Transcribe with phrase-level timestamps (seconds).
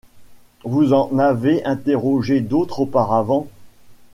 [0.63, 3.45] Vous en avez interrogé d'autres auparavant.